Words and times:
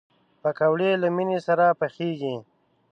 پکورې 0.41 0.91
له 1.01 1.07
مینې 1.15 1.39
سره 1.47 1.65
پخېږي 1.79 2.35